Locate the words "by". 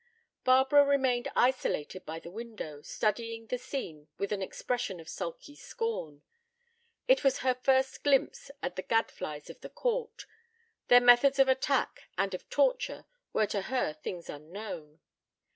2.07-2.17